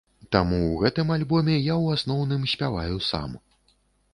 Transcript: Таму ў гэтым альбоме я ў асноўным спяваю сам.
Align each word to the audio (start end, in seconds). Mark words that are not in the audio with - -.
Таму 0.35 0.57
ў 0.69 0.77
гэтым 0.83 1.11
альбоме 1.15 1.55
я 1.57 1.75
ў 1.83 1.99
асноўным 1.99 2.49
спяваю 2.55 2.95
сам. 3.13 3.37